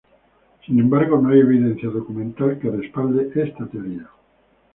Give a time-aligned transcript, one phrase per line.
[0.65, 4.09] Sin embargo, no hay evidencia documental que respalde esta teoría.